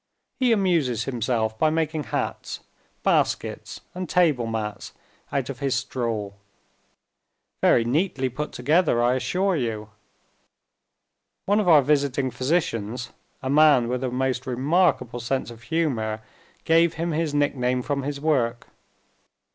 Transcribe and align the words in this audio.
He 0.39 0.51
amuses 0.51 1.03
himself 1.03 1.59
by 1.59 1.69
making 1.69 2.05
hats, 2.05 2.61
baskets, 3.03 3.81
and 3.93 4.09
table 4.09 4.47
mats, 4.47 4.93
out 5.31 5.47
of 5.47 5.59
his 5.59 5.75
straw. 5.75 6.31
Very 7.61 7.85
neatly 7.85 8.27
put 8.27 8.51
together, 8.51 8.99
I 9.03 9.13
assure 9.13 9.55
you. 9.55 9.89
One 11.45 11.59
of 11.59 11.67
our 11.67 11.83
visiting 11.83 12.31
physicians, 12.31 13.11
a 13.43 13.49
man 13.51 13.87
with 13.89 14.03
a 14.03 14.09
most 14.09 14.47
remarkable 14.47 15.19
sense 15.19 15.51
of 15.51 15.61
humor, 15.69 16.21
gave 16.65 16.95
him 16.95 17.11
his 17.11 17.35
nickname 17.35 17.83
from 17.83 18.01
his 18.01 18.19
work. 18.19 18.69